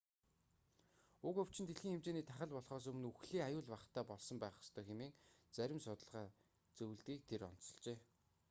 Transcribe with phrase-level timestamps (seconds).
[1.27, 5.17] уг өвчин дэлхийн хэмжээний тахал болхоос өмнө үхлийн аюул багатай болсон байх ёстой хэмээн
[5.57, 6.27] зарим судалгаа
[6.77, 7.97] зөвлөдгийг тэр онцолжээ